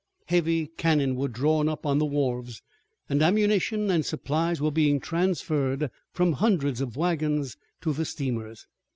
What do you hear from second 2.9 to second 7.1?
and ammunition and supplies were being transferred from hundreds of